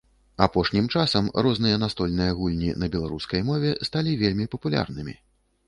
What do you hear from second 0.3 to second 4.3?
Апошнім часам розныя настольныя гульні на беларускай мове сталі